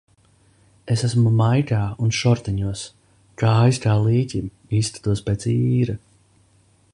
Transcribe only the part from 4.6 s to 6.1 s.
izskatos pēc īra.